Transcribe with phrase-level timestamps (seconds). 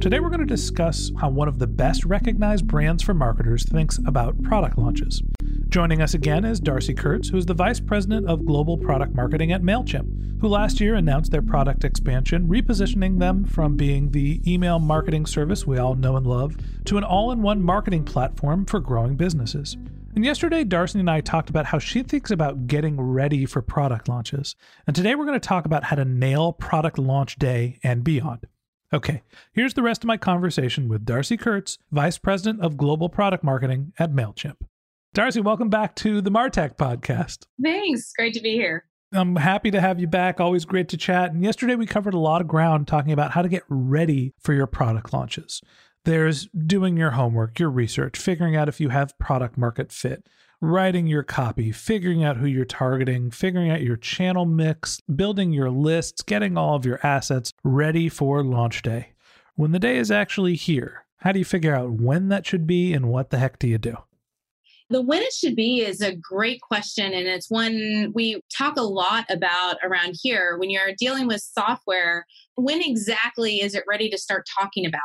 [0.00, 3.98] Today we're going to discuss how one of the best recognized brands for marketers thinks
[4.06, 5.22] about product launches.
[5.68, 9.60] Joining us again is Darcy Kurtz, who's the Vice President of Global Product Marketing at
[9.60, 15.26] MailChimp, who last year announced their product expansion, repositioning them from being the email marketing
[15.26, 19.16] service we all know and love to an all in one marketing platform for growing
[19.16, 19.76] businesses.
[20.14, 24.08] And yesterday, Darcy and I talked about how she thinks about getting ready for product
[24.08, 24.56] launches.
[24.86, 28.46] And today, we're going to talk about how to nail product launch day and beyond.
[28.92, 33.44] Okay, here's the rest of my conversation with Darcy Kurtz, Vice President of Global Product
[33.44, 34.56] Marketing at MailChimp.
[35.14, 37.46] Darcy, welcome back to the Martech podcast.
[37.62, 38.12] Thanks.
[38.18, 38.86] Great to be here.
[39.12, 40.40] I'm happy to have you back.
[40.40, 41.32] Always great to chat.
[41.32, 44.54] And yesterday we covered a lot of ground talking about how to get ready for
[44.54, 45.60] your product launches.
[46.04, 50.26] There's doing your homework, your research, figuring out if you have product market fit,
[50.60, 55.70] writing your copy, figuring out who you're targeting, figuring out your channel mix, building your
[55.70, 59.12] lists, getting all of your assets ready for launch day.
[59.54, 62.92] When the day is actually here, how do you figure out when that should be
[62.92, 63.96] and what the heck do you do?
[64.90, 67.12] The when it should be is a great question.
[67.12, 70.58] And it's one we talk a lot about around here.
[70.58, 75.00] When you're dealing with software, when exactly is it ready to start talking about?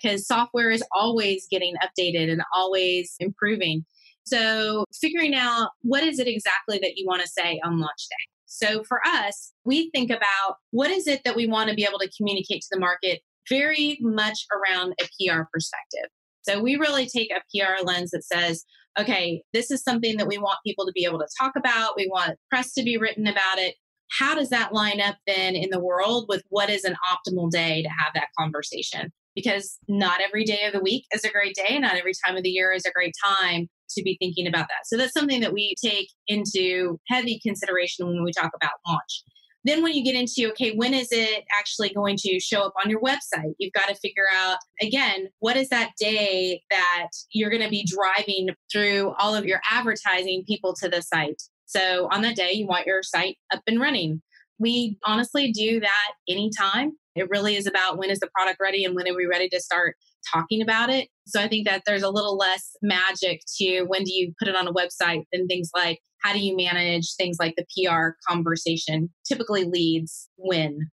[0.00, 3.84] because software is always getting updated and always improving.
[4.28, 8.26] So, figuring out what is it exactly that you want to say on launch day.
[8.46, 11.98] So, for us, we think about what is it that we want to be able
[11.98, 16.10] to communicate to the market very much around a PR perspective.
[16.42, 18.64] So, we really take a PR lens that says,
[18.98, 21.96] okay, this is something that we want people to be able to talk about.
[21.96, 23.76] We want press to be written about it.
[24.18, 27.82] How does that line up then in the world with what is an optimal day
[27.82, 29.12] to have that conversation?
[29.38, 31.78] because not every day of the week is a great day.
[31.78, 34.86] Not every time of the year is a great time to be thinking about that.
[34.86, 39.24] So that's something that we take into heavy consideration when we talk about launch.
[39.64, 42.90] Then, when you get into, okay, when is it actually going to show up on
[42.90, 43.54] your website?
[43.58, 47.84] You've got to figure out, again, what is that day that you're going to be
[47.84, 51.42] driving through all of your advertising people to the site?
[51.66, 54.22] So, on that day, you want your site up and running.
[54.58, 56.92] We honestly do that anytime.
[57.14, 59.60] It really is about when is the product ready and when are we ready to
[59.60, 59.96] start
[60.32, 61.08] talking about it.
[61.26, 64.56] So I think that there's a little less magic to when do you put it
[64.56, 69.10] on a website than things like how do you manage things like the PR conversation
[69.26, 70.90] typically leads when.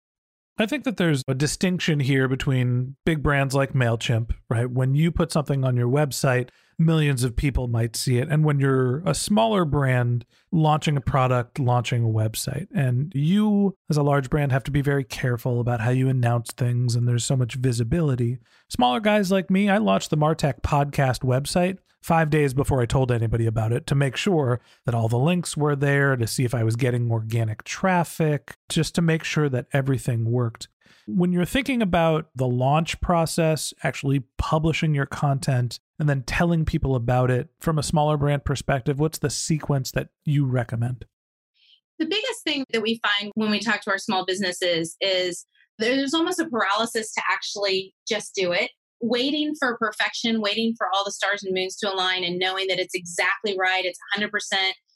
[0.58, 4.70] I think that there's a distinction here between big brands like MailChimp, right?
[4.70, 8.30] When you put something on your website, millions of people might see it.
[8.30, 13.98] And when you're a smaller brand launching a product, launching a website, and you as
[13.98, 17.26] a large brand have to be very careful about how you announce things, and there's
[17.26, 18.40] so much visibility.
[18.70, 23.12] Smaller guys like me, I launched the Martech podcast website five days before I told
[23.12, 26.54] anybody about it to make sure that all the links were there, to see if
[26.54, 30.68] I was getting organic traffic, just to make sure that everything worked.
[31.08, 36.96] When you're thinking about the launch process, actually publishing your content, and then telling people
[36.96, 41.06] about it from a smaller brand perspective, what's the sequence that you recommend?
[42.00, 45.46] The biggest thing that we find when we talk to our small businesses is
[45.78, 48.72] there's almost a paralysis to actually just do it.
[49.02, 52.80] Waiting for perfection, waiting for all the stars and moons to align, and knowing that
[52.80, 54.30] it's exactly right, it's 100%,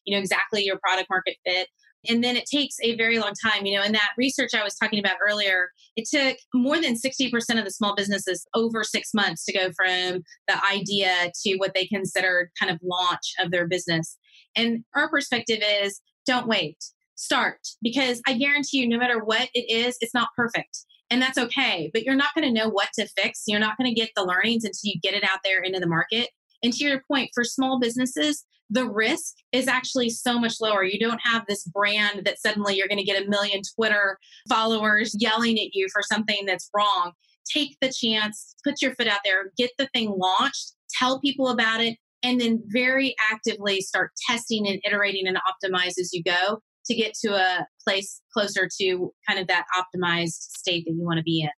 [0.06, 1.68] you know, exactly your product market fit.
[2.08, 3.66] And then it takes a very long time.
[3.66, 7.34] You know, in that research I was talking about earlier, it took more than 60%
[7.58, 11.88] of the small businesses over six months to go from the idea to what they
[11.88, 14.18] considered kind of launch of their business.
[14.56, 16.78] And our perspective is don't wait,
[17.16, 20.86] start, because I guarantee you, no matter what it is, it's not perfect.
[21.10, 23.44] And that's okay, but you're not going to know what to fix.
[23.48, 25.88] You're not going to get the learnings until you get it out there into the
[25.88, 26.30] market.
[26.62, 30.84] And to your point, for small businesses, the risk is actually so much lower.
[30.84, 34.18] You don't have this brand that suddenly you're going to get a million Twitter
[34.48, 37.14] followers yelling at you for something that's wrong.
[37.52, 41.82] Take the chance, put your foot out there, get the thing launched, tell people about
[41.82, 46.96] it, and then very actively start testing and iterating and optimize as you go to
[46.96, 51.24] get to a place closer to kind of that optimized state that you want to
[51.24, 51.50] be in.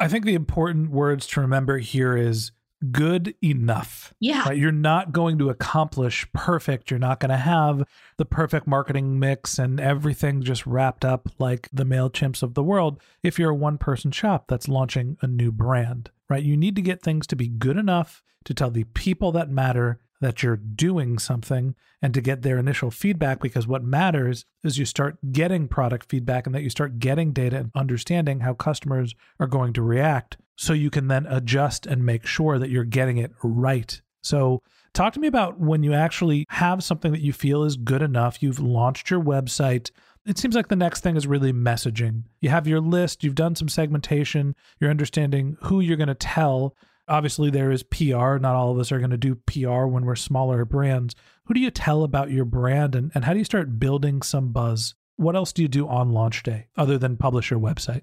[0.00, 2.52] I think the important words to remember here is
[2.92, 4.14] good enough.
[4.20, 4.48] Yeah.
[4.48, 4.56] Right?
[4.56, 6.90] You're not going to accomplish perfect.
[6.90, 7.84] You're not going to have
[8.16, 13.00] the perfect marketing mix and everything just wrapped up like the MailChimps of the world
[13.22, 16.42] if you're a one person shop that's launching a new brand, right?
[16.42, 19.98] You need to get things to be good enough to tell the people that matter
[20.20, 24.84] that you're doing something and to get their initial feedback because what matters is you
[24.84, 29.46] start getting product feedback and that you start getting data and understanding how customers are
[29.46, 33.32] going to react so you can then adjust and make sure that you're getting it
[33.42, 34.00] right.
[34.22, 34.62] So,
[34.92, 38.42] talk to me about when you actually have something that you feel is good enough,
[38.42, 39.90] you've launched your website.
[40.26, 42.24] It seems like the next thing is really messaging.
[42.40, 46.74] You have your list, you've done some segmentation, you're understanding who you're going to tell
[47.08, 48.36] obviously there is PR.
[48.38, 51.14] Not all of us are going to do PR when we're smaller brands.
[51.44, 54.52] Who do you tell about your brand and, and how do you start building some
[54.52, 54.94] buzz?
[55.16, 58.02] What else do you do on launch day other than publish your website?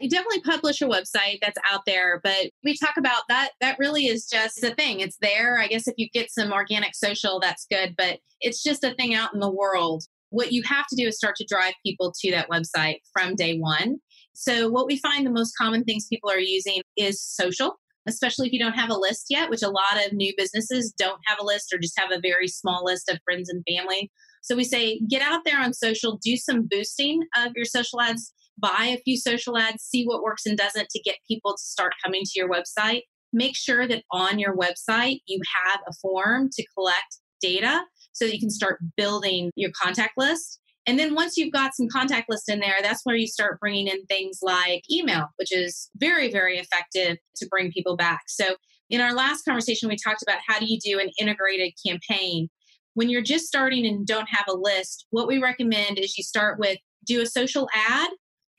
[0.00, 3.50] You definitely publish a website that's out there, but we talk about that.
[3.60, 5.00] That really is just a thing.
[5.00, 5.58] It's there.
[5.58, 9.14] I guess if you get some organic social, that's good, but it's just a thing
[9.14, 10.04] out in the world.
[10.30, 13.58] What you have to do is start to drive people to that website from day
[13.58, 13.98] one.
[14.34, 17.76] So, what we find the most common things people are using is social
[18.08, 21.20] especially if you don't have a list yet, which a lot of new businesses don't
[21.26, 24.10] have a list or just have a very small list of friends and family.
[24.42, 28.32] So we say get out there on social, do some boosting of your social ads,
[28.58, 31.92] buy a few social ads, see what works and doesn't to get people to start
[32.04, 33.02] coming to your website.
[33.32, 37.82] Make sure that on your website you have a form to collect data
[38.12, 40.60] so that you can start building your contact list.
[40.88, 43.88] And then once you've got some contact list in there, that's where you start bringing
[43.88, 48.22] in things like email, which is very, very effective to bring people back.
[48.26, 48.56] So
[48.88, 52.48] in our last conversation, we talked about how do you do an integrated campaign.
[52.94, 56.58] When you're just starting and don't have a list, what we recommend is you start
[56.58, 58.08] with do a social ad,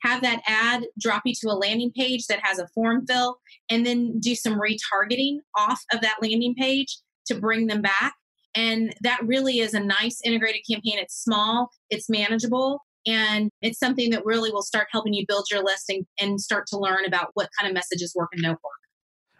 [0.02, 3.38] have that ad drop you to a landing page that has a form fill,
[3.68, 6.96] and then do some retargeting off of that landing page
[7.26, 8.14] to bring them back.
[8.54, 10.98] And that really is a nice integrated campaign.
[10.98, 15.62] It's small, it's manageable, and it's something that really will start helping you build your
[15.62, 18.80] list and, and start to learn about what kind of messages work and don't work.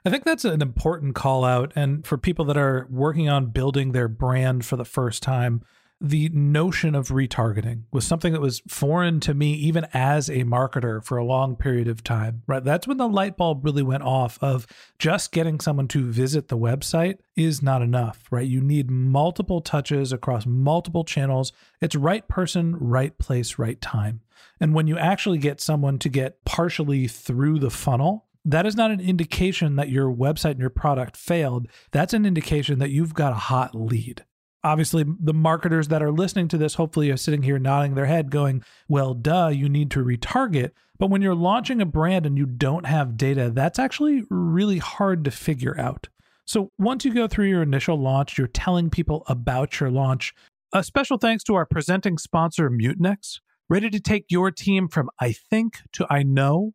[0.05, 1.73] I think that's an important call out.
[1.77, 5.63] And for people that are working on building their brand for the first time,
[6.01, 11.05] the notion of retargeting was something that was foreign to me even as a marketer
[11.05, 12.65] for a long period of time right?
[12.65, 14.67] That's when the light bulb really went off of
[14.99, 18.47] just getting someone to visit the website is not enough right?
[18.47, 21.53] You need multiple touches across multiple channels.
[21.81, 24.23] It's right person right place right time.
[24.59, 28.91] And when you actually get someone to get partially through the funnel that is not
[28.91, 31.69] an indication that your website and your product failed.
[31.91, 34.25] That's an indication that you've got a hot lead
[34.63, 38.31] obviously the marketers that are listening to this hopefully are sitting here nodding their head
[38.31, 40.71] going well duh you need to retarget.
[40.99, 45.25] But when you're launching a brand and you don't have data that's actually really hard
[45.25, 46.09] to figure out.
[46.45, 50.35] So once you go through your initial launch you're telling people about your launch.
[50.73, 55.33] A special thanks to our presenting sponsor mutinex ready to take your team from i
[55.33, 56.75] think to i know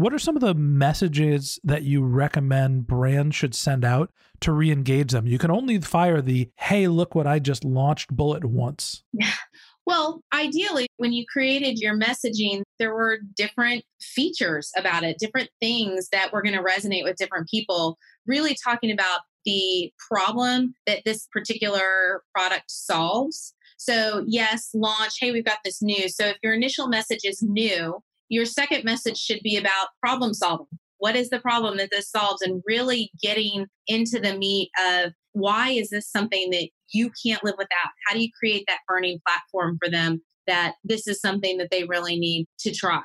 [0.00, 4.70] What are some of the messages that you recommend brands should send out to re
[4.70, 5.26] engage them?
[5.26, 9.02] You can only fire the, hey, look what I just launched bullet once.
[9.86, 16.08] Well, ideally, when you created your messaging, there were different features about it, different things
[16.12, 21.26] that were going to resonate with different people, really talking about the problem that this
[21.32, 23.52] particular product solves.
[23.78, 26.08] So, yes, launch, hey, we've got this new.
[26.08, 30.66] So, if your initial message is new, your second message should be about problem solving.
[30.98, 32.40] What is the problem that this solves?
[32.42, 37.56] And really getting into the meat of why is this something that you can't live
[37.58, 37.90] without?
[38.06, 41.84] How do you create that burning platform for them that this is something that they
[41.84, 43.02] really need to try?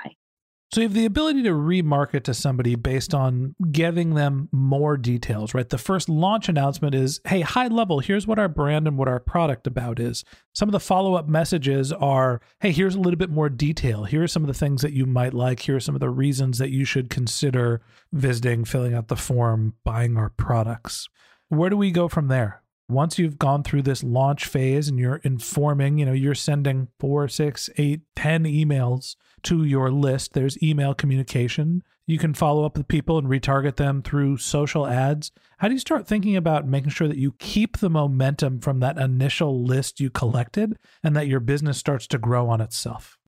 [0.72, 5.54] So you have the ability to remarket to somebody based on giving them more details,
[5.54, 5.68] right?
[5.68, 9.20] The first launch announcement is, hey, high level, here's what our brand and what our
[9.20, 10.24] product about is.
[10.52, 14.04] Some of the follow-up messages are, hey, here's a little bit more detail.
[14.04, 15.60] Here are some of the things that you might like.
[15.60, 17.80] Here are some of the reasons that you should consider
[18.12, 21.08] visiting, filling out the form, buying our products.
[21.48, 22.62] Where do we go from there?
[22.88, 27.26] once you've gone through this launch phase and you're informing, you know, you're sending four,
[27.28, 30.32] six, eight, ten emails to your list.
[30.32, 31.82] There's email communication.
[32.06, 35.32] You can follow up with people and retarget them through social ads.
[35.58, 38.98] How do you start thinking about making sure that you keep the momentum from that
[38.98, 43.18] initial list you collected and that your business starts to grow on itself?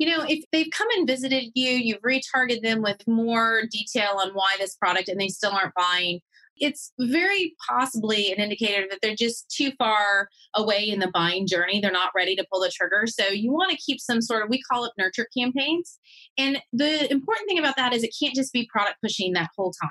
[0.00, 4.30] you know, if they've come and visited you, you've retargeted them with more detail on
[4.32, 6.20] why this product and they still aren't buying,
[6.60, 11.80] it's very possibly an indicator that they're just too far away in the buying journey.
[11.80, 13.04] They're not ready to pull the trigger.
[13.06, 15.98] So you want to keep some sort of, we call it nurture campaigns.
[16.36, 19.72] And the important thing about that is it can't just be product pushing that whole
[19.72, 19.90] time.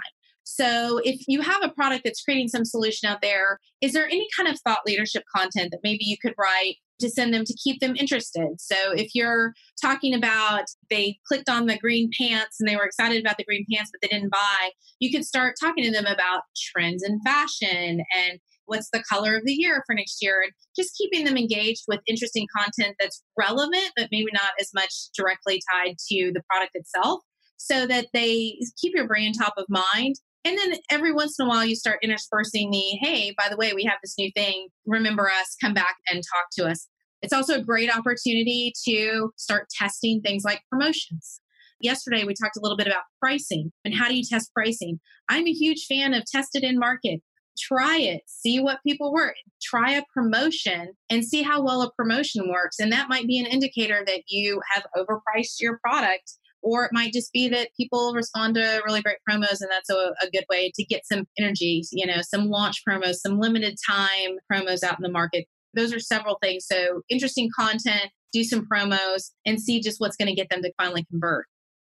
[0.55, 4.27] So if you have a product that's creating some solution out there, is there any
[4.35, 7.79] kind of thought leadership content that maybe you could write to send them to keep
[7.79, 8.59] them interested.
[8.59, 13.21] So if you're talking about they clicked on the green pants and they were excited
[13.21, 16.41] about the green pants, but they didn't buy, you could start talking to them about
[16.57, 20.95] trends in fashion and what's the color of the year for next year and just
[20.97, 25.95] keeping them engaged with interesting content that's relevant, but maybe not as much directly tied
[26.09, 27.21] to the product itself
[27.57, 30.15] so that they keep your brand top of mind
[30.45, 33.73] and then every once in a while, you start interspersing the, hey, by the way,
[33.73, 34.69] we have this new thing.
[34.85, 36.87] Remember us, come back and talk to us.
[37.21, 41.41] It's also a great opportunity to start testing things like promotions.
[41.81, 44.99] Yesterday, we talked a little bit about pricing and how do you test pricing.
[45.27, 47.21] I'm a huge fan of tested in market.
[47.57, 49.35] Try it, see what people work.
[49.61, 52.79] Try a promotion and see how well a promotion works.
[52.79, 56.31] And that might be an indicator that you have overpriced your product
[56.61, 60.13] or it might just be that people respond to really great promos and that's a,
[60.21, 64.37] a, good way to get some energy you know some launch promos some limited time
[64.51, 65.45] promos out in the market.
[65.75, 66.65] Those are several things.
[66.67, 70.71] So interesting content do some promos and see just what's going to get them to
[70.77, 71.45] finally convert.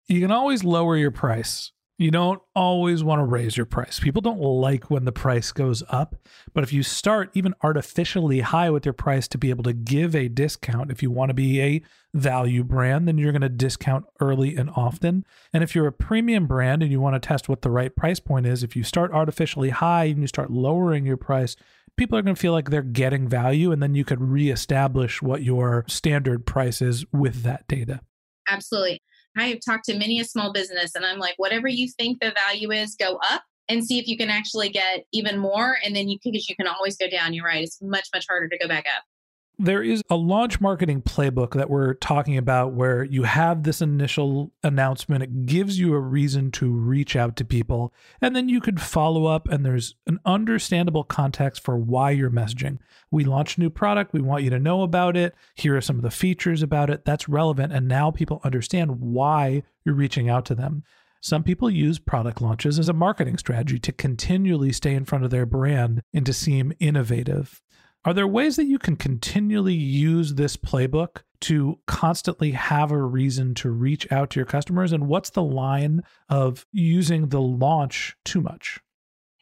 [0.06, 3.98] You can always lower your price you don't always want to raise your price.
[3.98, 6.14] People don't like when the price goes up.
[6.54, 10.14] But if you start even artificially high with your price to be able to give
[10.14, 11.82] a discount, if you want to be a
[12.14, 15.24] value brand, then you're going to discount early and often.
[15.52, 18.20] And if you're a premium brand and you want to test what the right price
[18.20, 21.56] point is, if you start artificially high and you start lowering your price,
[21.96, 23.72] people are going to feel like they're getting value.
[23.72, 28.02] And then you could reestablish what your standard price is with that data.
[28.48, 29.02] Absolutely.
[29.36, 32.32] I have talked to many a small business and I'm like, whatever you think the
[32.32, 35.76] value is, go up and see if you can actually get even more.
[35.84, 37.34] And then you because you can always go down.
[37.34, 37.62] You're right.
[37.62, 39.04] It's much, much harder to go back up
[39.58, 44.52] there is a launch marketing playbook that we're talking about where you have this initial
[44.62, 45.24] announcement.
[45.24, 49.26] It gives you a reason to reach out to people, and then you could follow
[49.26, 52.78] up, and there's an understandable context for why you're messaging.
[53.10, 54.12] We launched a new product.
[54.12, 55.34] We want you to know about it.
[55.54, 57.04] Here are some of the features about it.
[57.04, 57.72] That's relevant.
[57.72, 60.84] And now people understand why you're reaching out to them.
[61.20, 65.30] Some people use product launches as a marketing strategy to continually stay in front of
[65.30, 67.60] their brand and to seem innovative.
[68.04, 73.54] Are there ways that you can continually use this playbook to constantly have a reason
[73.54, 74.92] to reach out to your customers?
[74.92, 78.78] And what's the line of using the launch too much?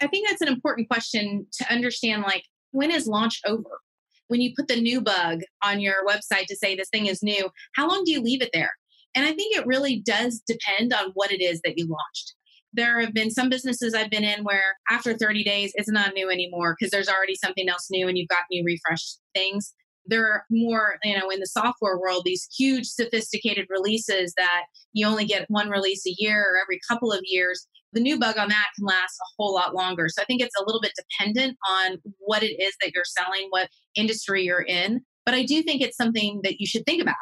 [0.00, 3.80] I think that's an important question to understand like when is launch over?
[4.28, 7.48] When you put the new bug on your website to say this thing is new,
[7.74, 8.72] how long do you leave it there?
[9.14, 12.34] And I think it really does depend on what it is that you launched.
[12.76, 16.28] There have been some businesses I've been in where after 30 days, it's not new
[16.30, 19.72] anymore because there's already something else new and you've got new refreshed things.
[20.04, 25.06] There are more, you know, in the software world, these huge sophisticated releases that you
[25.06, 27.66] only get one release a year or every couple of years.
[27.94, 30.08] The new bug on that can last a whole lot longer.
[30.10, 33.46] So I think it's a little bit dependent on what it is that you're selling,
[33.48, 35.00] what industry you're in.
[35.24, 37.14] But I do think it's something that you should think about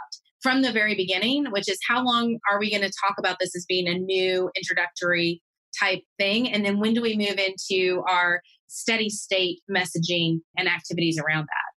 [0.42, 3.56] from the very beginning, which is how long are we going to talk about this
[3.56, 5.40] as being a new introductory
[5.80, 6.52] type thing?
[6.52, 11.73] And then when do we move into our steady state messaging and activities around that?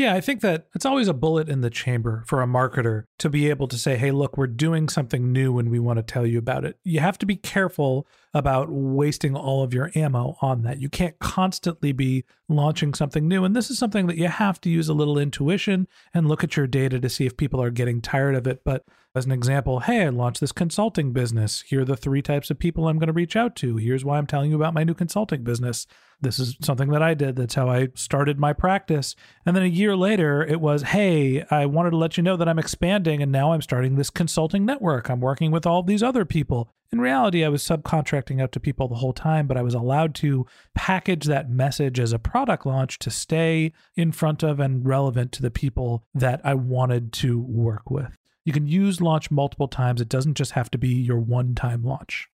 [0.00, 3.28] Yeah, I think that it's always a bullet in the chamber for a marketer to
[3.28, 6.24] be able to say, hey, look, we're doing something new and we want to tell
[6.24, 6.78] you about it.
[6.82, 10.80] You have to be careful about wasting all of your ammo on that.
[10.80, 13.44] You can't constantly be launching something new.
[13.44, 16.56] And this is something that you have to use a little intuition and look at
[16.56, 18.62] your data to see if people are getting tired of it.
[18.64, 21.60] But as an example, hey, I launched this consulting business.
[21.68, 23.76] Here are the three types of people I'm going to reach out to.
[23.76, 25.86] Here's why I'm telling you about my new consulting business.
[26.20, 27.36] This is something that I did.
[27.36, 29.16] That's how I started my practice.
[29.46, 32.48] And then a year later, it was, hey, I wanted to let you know that
[32.48, 35.08] I'm expanding and now I'm starting this consulting network.
[35.08, 36.70] I'm working with all these other people.
[36.92, 40.14] In reality, I was subcontracting out to people the whole time, but I was allowed
[40.16, 45.30] to package that message as a product launch to stay in front of and relevant
[45.32, 48.16] to the people that I wanted to work with.
[48.44, 50.00] You can use launch multiple times.
[50.00, 52.28] It doesn't just have to be your one time launch.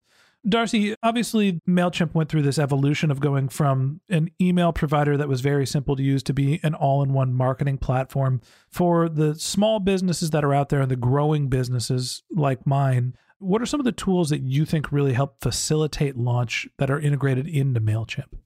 [0.47, 5.41] Darcy, obviously, MailChimp went through this evolution of going from an email provider that was
[5.41, 8.41] very simple to use to be an all in one marketing platform.
[8.69, 13.61] For the small businesses that are out there and the growing businesses like mine, what
[13.61, 17.47] are some of the tools that you think really help facilitate launch that are integrated
[17.47, 18.37] into MailChimp?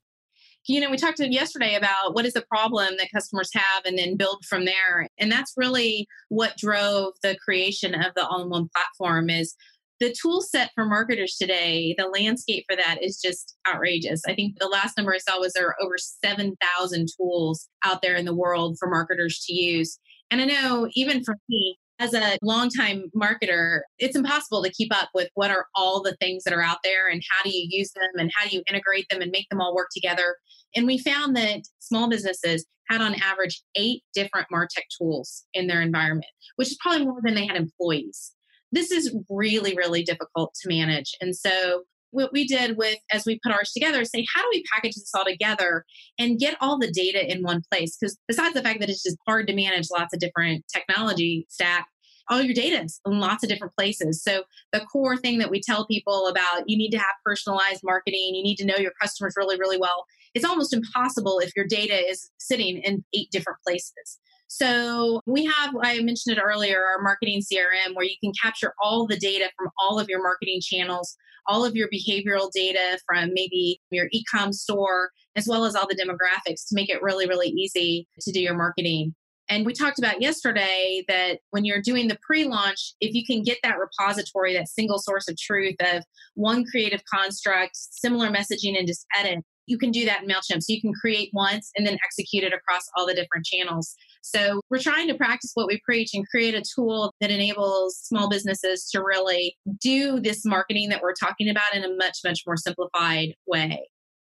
[0.70, 4.16] you know, we talked yesterday about what is the problem that customers have and then
[4.16, 5.08] build from there.
[5.18, 9.56] And that's really what drove the creation of the all-in-one platform is
[10.00, 14.22] the tool set for marketers today, the landscape for that is just outrageous.
[14.28, 18.16] I think the last number I saw was there are over 7,000 tools out there
[18.16, 20.00] in the world for marketers to use.
[20.32, 25.10] And I know even for me, as a longtime marketer, it's impossible to keep up
[25.14, 27.92] with what are all the things that are out there and how do you use
[27.92, 30.38] them and how do you integrate them and make them all work together.
[30.76, 35.82] And we found that small businesses had on average eight different MarTech tools in their
[35.82, 38.32] environment, which is probably more than they had employees
[38.72, 41.16] this is really, really difficult to manage.
[41.22, 44.64] And so what we did with as we put ours together say how do we
[44.74, 45.86] package this all together
[46.18, 47.98] and get all the data in one place?
[48.00, 51.88] Because besides the fact that it's just hard to manage lots of different technology stack
[52.32, 54.22] all your data is in lots of different places.
[54.24, 58.34] So the core thing that we tell people about you need to have personalized marketing
[58.36, 60.06] you need to know your customers really really well.
[60.36, 65.76] It's almost impossible if your data is sitting in eight different places so we have,
[65.84, 69.70] I mentioned it earlier, our marketing CRM where you can capture all the data from
[69.80, 75.12] all of your marketing channels, all of your behavioral data from maybe your e-com store,
[75.36, 78.58] as well as all the demographics to make it really, really easy to do your
[78.58, 79.14] marketing.
[79.50, 83.44] And we talked about yesterday that when you're doing the pre launch, if you can
[83.44, 88.88] get that repository, that single source of truth of one creative construct, similar messaging, and
[88.88, 90.62] just edit, you can do that in MailChimp.
[90.62, 93.96] So you can create once and then execute it across all the different channels.
[94.22, 98.30] So we're trying to practice what we preach and create a tool that enables small
[98.30, 102.58] businesses to really do this marketing that we're talking about in a much, much more
[102.58, 103.88] simplified way.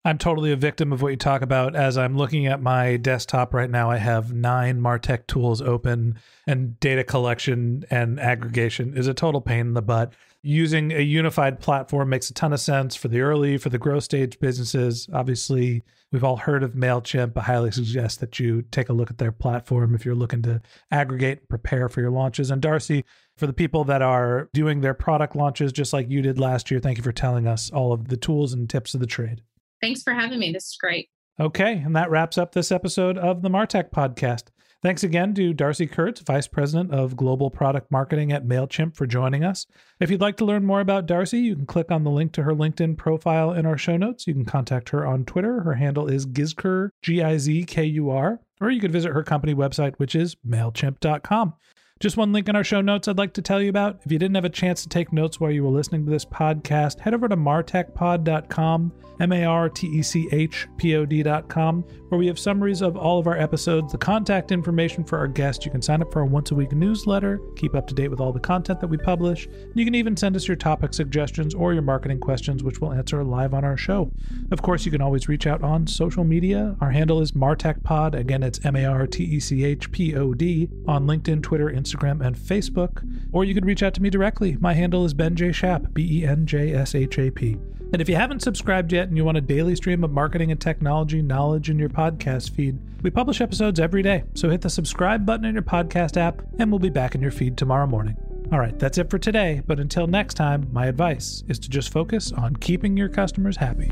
[0.05, 1.77] I'm totally a victim of what you talk about.
[1.77, 6.77] As I'm looking at my desktop right now, I have nine Martech tools open, and
[6.81, 10.13] data collection and aggregation is a total pain in the butt.
[10.45, 14.03] Using a unified platform makes a ton of sense for the early, for the growth
[14.03, 15.07] stage businesses.
[15.13, 17.37] Obviously, we've all heard of MailChimp.
[17.37, 20.61] I highly suggest that you take a look at their platform if you're looking to
[20.91, 22.51] aggregate and prepare for your launches.
[22.51, 23.05] And Darcy,
[23.37, 26.81] for the people that are doing their product launches just like you did last year,
[26.81, 29.43] thank you for telling us all of the tools and tips of the trade.
[29.79, 30.51] Thanks for having me.
[30.51, 31.09] This is great.
[31.39, 34.49] Okay, and that wraps up this episode of the Martech podcast.
[34.83, 39.41] Thanks again to Darcy Kurtz, Vice President of Global Product Marketing at MailChimp, for joining
[39.41, 39.65] us.
[40.01, 42.43] If you'd like to learn more about Darcy, you can click on the link to
[42.43, 44.27] her LinkedIn profile in our show notes.
[44.27, 45.61] You can contact her on Twitter.
[45.61, 49.23] Her handle is Gizkur, G I Z K U R, or you could visit her
[49.23, 51.53] company website, which is MailChimp.com.
[52.03, 54.01] Just one link in our show notes I'd like to tell you about.
[54.03, 56.25] If you didn't have a chance to take notes while you were listening to this
[56.25, 61.83] podcast, head over to martechpod.com, M A R T E C H P O D.com,
[62.09, 65.63] where we have summaries of all of our episodes, the contact information for our guests.
[65.65, 68.19] You can sign up for our once a week newsletter, keep up to date with
[68.19, 69.47] all the content that we publish.
[69.73, 73.23] You can even send us your topic suggestions or your marketing questions, which we'll answer
[73.23, 74.11] live on our show.
[74.51, 76.75] Of course, you can always reach out on social media.
[76.81, 78.13] Our handle is MartechPod.
[78.13, 81.69] Again, it's M A R T E C H P O D on LinkedIn, Twitter,
[81.69, 83.07] Instagram, and Facebook.
[83.31, 84.57] Or you could reach out to me directly.
[84.59, 85.51] My handle is Ben J.
[85.51, 87.57] Shap, B E N J S H A P.
[87.93, 90.59] And if you haven't subscribed yet and you want a daily stream of marketing and
[90.59, 94.23] technology knowledge in your podcast feed, we publish episodes every day.
[94.33, 97.29] So hit the subscribe button in your podcast app, and we'll be back in your
[97.29, 98.17] feed tomorrow morning.
[98.51, 99.61] All right, that's it for today.
[99.65, 103.91] But until next time, my advice is to just focus on keeping your customers happy.